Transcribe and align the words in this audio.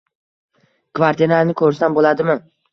Kvartirani 1.01 1.57
ko’rsam 1.63 2.01
bo’ladimi? 2.01 2.41